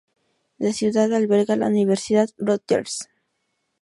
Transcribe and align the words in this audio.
La 0.57 0.73
ciudad 0.73 1.13
alberga 1.13 1.55
la 1.55 1.67
Universidad 1.67 2.27
Rutgers. 2.39 3.07